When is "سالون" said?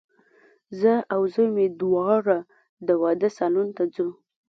3.37-3.67